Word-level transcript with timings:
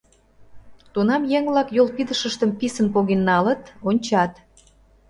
Тунам 0.93 1.23
еҥ-влак 1.37 1.69
йолпидышыштым 1.77 2.51
писын 2.59 2.87
поген 2.93 3.21
налыт, 3.29 3.63
ончат. 3.89 4.33